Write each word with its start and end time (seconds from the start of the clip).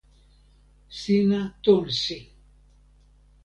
sina 0.99 1.41
tonsi. 1.63 2.17